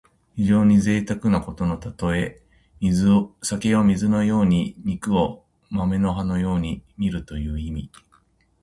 [0.35, 2.41] 非常にぜいたくなことのたとえ。
[3.43, 7.91] 酒を水のように肉を豆の葉のようにみるという意味。